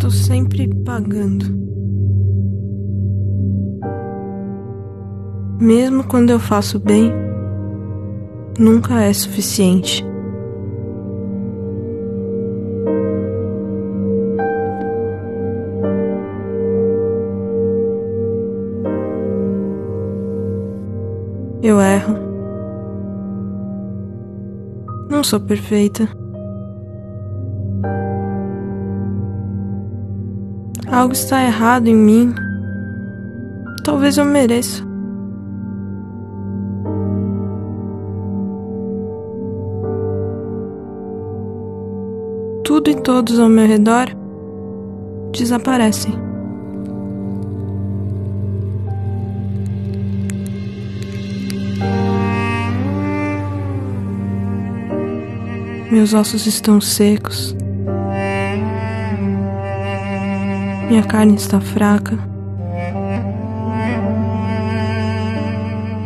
[0.00, 1.44] estou sempre pagando.
[5.60, 7.12] Mesmo quando eu faço bem,
[8.58, 10.02] nunca é suficiente.
[21.62, 22.16] Eu erro.
[25.10, 26.08] Não sou perfeita.
[30.92, 32.34] Algo está errado em mim.
[33.84, 34.82] Talvez eu mereça.
[42.64, 44.08] Tudo e todos ao meu redor
[45.32, 46.12] desaparecem.
[55.90, 57.56] Meus ossos estão secos.
[60.90, 62.18] Minha carne está fraca.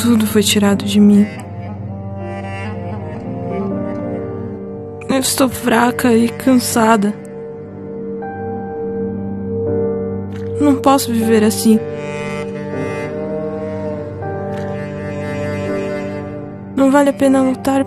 [0.00, 1.26] Tudo foi tirado de mim.
[5.08, 7.12] Eu estou fraca e cansada.
[10.60, 11.80] Não posso viver assim.
[16.76, 17.84] Não vale a pena lutar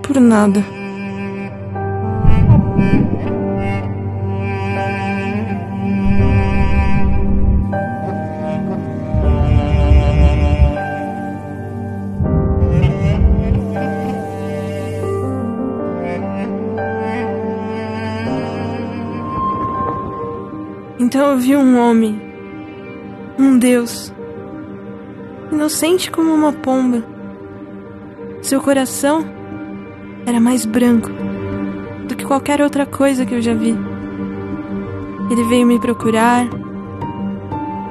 [0.00, 0.62] por nada.
[21.10, 22.22] Então eu vi um homem,
[23.36, 24.14] um Deus,
[25.50, 27.02] inocente como uma pomba.
[28.42, 29.24] Seu coração
[30.24, 31.10] era mais branco
[32.06, 33.76] do que qualquer outra coisa que eu já vi.
[35.32, 36.46] Ele veio me procurar,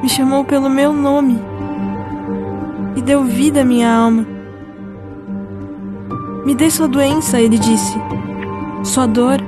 [0.02, 1.38] me chamou pelo meu nome
[2.96, 4.26] e deu vida à minha alma.
[6.46, 8.00] Me dê sua doença, ele disse,
[8.82, 9.40] sua dor,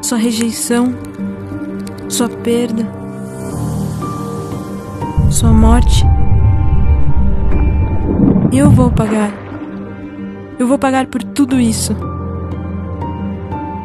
[0.00, 0.94] sua rejeição
[2.10, 2.86] sua perda,
[5.40, 6.04] sua morte.
[8.52, 9.32] Eu vou pagar.
[10.58, 11.96] Eu vou pagar por tudo isso.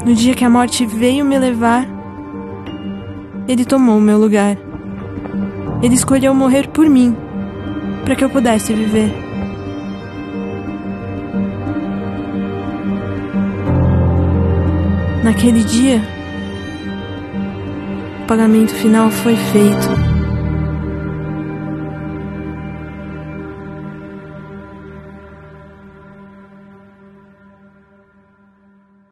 [0.05, 1.87] No dia que a morte veio me levar,
[3.47, 4.57] ele tomou o meu lugar.
[5.81, 7.15] Ele escolheu morrer por mim,
[8.03, 9.13] para que eu pudesse viver.
[15.23, 16.01] Naquele dia,
[18.23, 20.14] o pagamento final foi feito.